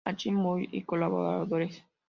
Achim 0.03 0.35
Müller 0.39 0.67
y 0.71 0.83
colaboradores. 0.83 1.85